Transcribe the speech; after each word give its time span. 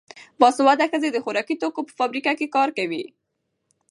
باسواده 0.39 0.85
ښځې 0.91 1.09
د 1.11 1.17
خوراکي 1.23 1.55
توکو 1.61 1.81
په 1.87 1.93
فابریکو 1.99 2.33
کې 2.39 2.47
کار 2.55 2.69
کوي. 2.77 3.03